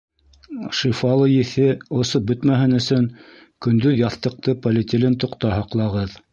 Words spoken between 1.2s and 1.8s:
еҫе